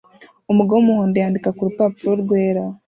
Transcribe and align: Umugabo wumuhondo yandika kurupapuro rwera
Umugabo 0.51 0.77
wumuhondo 0.79 1.15
yandika 1.19 1.49
kurupapuro 1.57 2.11
rwera 2.21 2.63